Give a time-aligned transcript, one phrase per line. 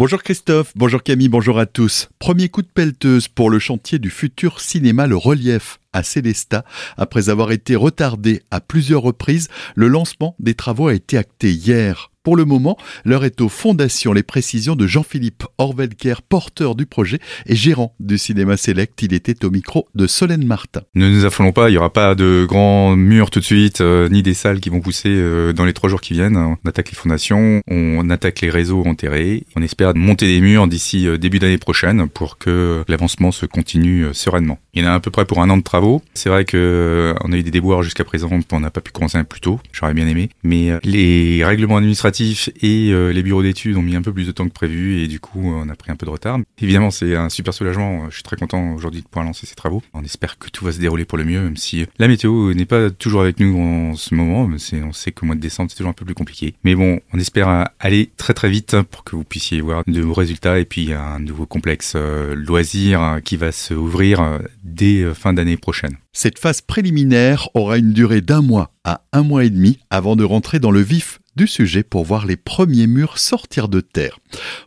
[0.00, 2.08] Bonjour Christophe, bonjour Camille, bonjour à tous.
[2.18, 6.64] Premier coup de pelleteuse pour le chantier du futur cinéma Le Relief à Célestat.
[6.96, 12.09] Après avoir été retardé à plusieurs reprises, le lancement des travaux a été acté hier.
[12.22, 14.12] Pour le moment, l'heure est aux fondations.
[14.12, 19.00] Les précisions de Jean-Philippe Orvelker, porteur du projet et gérant du Cinéma Select.
[19.00, 20.82] Il était au micro de Solène Martin.
[20.94, 24.10] Ne nous affolons pas, il n'y aura pas de grands murs tout de suite, euh,
[24.10, 26.36] ni des salles qui vont pousser euh, dans les trois jours qui viennent.
[26.36, 29.46] On attaque les fondations, on attaque les réseaux enterrés.
[29.56, 34.08] On espère monter des murs d'ici euh, début d'année prochaine pour que l'avancement se continue
[34.12, 34.58] sereinement.
[34.74, 36.02] Il y en a à peu près pour un an de travaux.
[36.14, 39.18] C'est vrai que on a eu des déboires jusqu'à présent, on n'a pas pu commencer
[39.24, 39.60] plus tôt.
[39.72, 44.02] J'aurais bien aimé, mais les règlements administratifs et euh, les bureaux d'études ont mis un
[44.02, 46.10] peu plus de temps que prévu et du coup on a pris un peu de
[46.10, 46.38] retard.
[46.60, 49.82] Évidemment c'est un super soulagement, je suis très content aujourd'hui de pouvoir lancer ces travaux.
[49.94, 52.66] On espère que tout va se dérouler pour le mieux même si la météo n'est
[52.66, 54.48] pas toujours avec nous en ce moment,
[54.82, 56.54] on sait qu'au mois de décembre c'est toujours un peu plus compliqué.
[56.64, 60.14] Mais bon, on espère aller très très vite pour que vous puissiez voir de nouveaux
[60.14, 65.32] résultats et puis un nouveau complexe euh, loisir qui va se ouvrir euh, dès fin
[65.32, 65.96] d'année prochaine.
[66.12, 70.24] Cette phase préliminaire aura une durée d'un mois à un mois et demi avant de
[70.24, 74.18] rentrer dans le vif du sujet pour voir les premiers murs sortir de terre.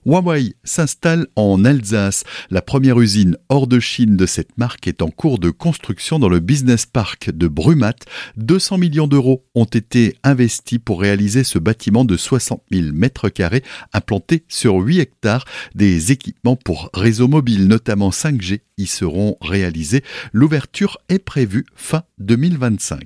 [0.07, 2.23] Huawei s'installe en Alsace.
[2.49, 6.29] La première usine hors de Chine de cette marque est en cours de construction dans
[6.29, 7.93] le business park de Brumat.
[8.37, 13.61] 200 millions d'euros ont été investis pour réaliser ce bâtiment de 60 000 mètres carrés
[13.93, 15.45] implanté sur 8 hectares.
[15.75, 20.03] Des équipements pour réseau mobile, notamment 5G, y seront réalisés.
[20.31, 23.03] L'ouverture est prévue fin 2025.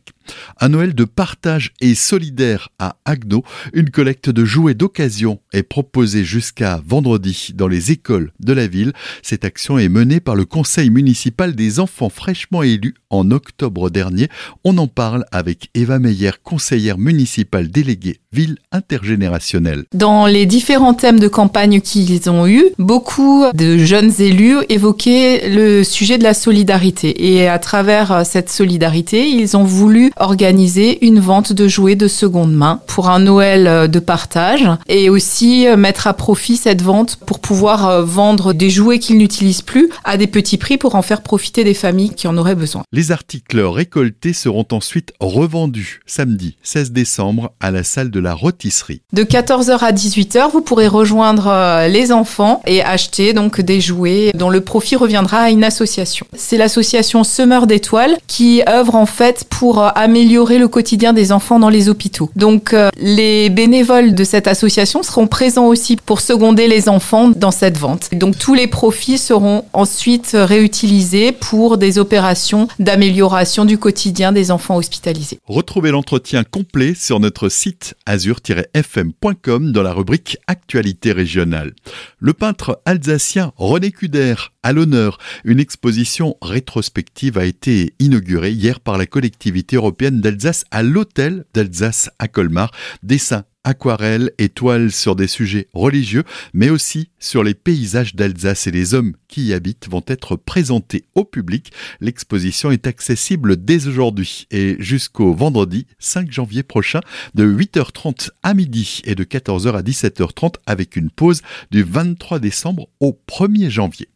[0.59, 3.43] Un Noël de partage et solidaire à Agno.
[3.73, 8.93] Une collecte de jouets d'occasion est proposée jusqu'à vendredi dans les écoles de la ville.
[9.23, 14.29] Cette action est menée par le conseil municipal des enfants fraîchement élus en octobre dernier.
[14.63, 19.85] On en parle avec Eva Meyer, conseillère municipale déléguée ville intergénérationnelle.
[19.93, 25.83] Dans les différents thèmes de campagne qu'ils ont eu, beaucoup de jeunes élus évoquaient le
[25.83, 27.33] sujet de la solidarité.
[27.33, 32.53] Et à travers cette solidarité, ils ont voulu organiser une vente de jouets de seconde
[32.53, 38.05] main pour un Noël de partage et aussi mettre à profit cette vente pour pouvoir
[38.05, 41.73] vendre des jouets qu'ils n'utilisent plus à des petits prix pour en faire profiter des
[41.73, 42.83] familles qui en auraient besoin.
[42.97, 49.01] Les articles récoltés seront ensuite revendus samedi 16 décembre à la salle de la rôtisserie.
[49.13, 54.31] De 14h à 18h, vous pourrez rejoindre euh, les enfants et acheter donc des jouets
[54.33, 56.25] dont le profit reviendra à une association.
[56.35, 61.59] C'est l'association Semeur d'étoiles qui œuvre en fait pour euh, améliorer le quotidien des enfants
[61.59, 62.31] dans les hôpitaux.
[62.35, 67.51] Donc euh, les bénévoles de cette association seront présents aussi pour seconder les enfants dans
[67.51, 68.09] cette vente.
[68.13, 74.77] Donc tous les profits seront ensuite réutilisés pour des opérations d'amélioration du quotidien des enfants
[74.77, 75.39] hospitalisés.
[75.45, 81.73] Retrouvez l'entretien complet sur notre site azur-fm.com dans la rubrique Actualité régionale.
[82.19, 84.35] Le peintre alsacien René Cuder
[84.67, 85.17] à l'honneur.
[85.45, 92.09] Une exposition rétrospective a été inaugurée hier par la collectivité européenne d'Alsace à l'hôtel d'Alsace
[92.19, 92.71] à Colmar.
[93.01, 96.23] Dessins aquarelles et toiles sur des sujets religieux,
[96.53, 101.05] mais aussi sur les paysages d'Alsace et les hommes qui y habitent vont être présentés
[101.15, 101.71] au public.
[102.01, 107.01] L'exposition est accessible dès aujourd'hui et jusqu'au vendredi 5 janvier prochain
[107.35, 111.41] de 8h30 à midi et de 14h à 17h30 avec une pause
[111.71, 114.07] du 23 décembre au 1er janvier.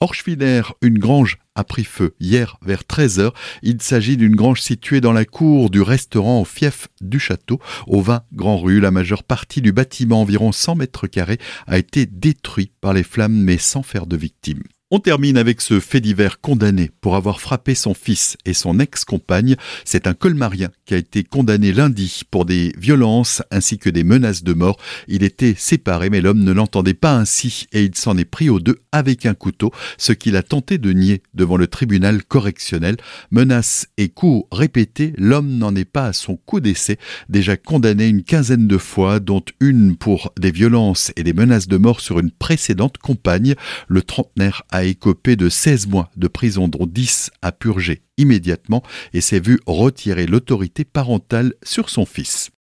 [0.00, 3.32] Orschwiller, une grange a pris feu hier vers 13h.
[3.62, 8.00] Il s'agit d'une grange située dans la cour du restaurant au fief du château, au
[8.00, 8.80] 20 Grand Rue.
[8.80, 13.34] La majeure partie du bâtiment, environ 100 mètres carrés, a été détruit par les flammes
[13.34, 14.62] mais sans faire de victimes.
[14.96, 19.56] On termine avec ce fait divers condamné pour avoir frappé son fils et son ex-compagne.
[19.84, 24.44] C'est un colmarien qui a été condamné lundi pour des violences ainsi que des menaces
[24.44, 24.76] de mort.
[25.08, 28.60] Il était séparé mais l'homme ne l'entendait pas ainsi et il s'en est pris aux
[28.60, 32.96] deux avec un couteau, ce qu'il a tenté de nier devant le tribunal correctionnel.
[33.32, 38.22] Menaces et coups répétés, l'homme n'en est pas à son coup d'essai, déjà condamné une
[38.22, 42.30] quinzaine de fois, dont une pour des violences et des menaces de mort sur une
[42.30, 43.56] précédente compagne.
[43.88, 48.82] Le trentenaire écopé de 16 mois de prison dont 10 à purger immédiatement
[49.12, 52.50] et s'est vu retirer l'autorité parentale sur son fils.